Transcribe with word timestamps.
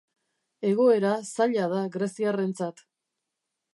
Egoera 0.69 1.11
zaila 1.33 1.67
da 1.75 1.83
greziarrentzat. 1.97 2.87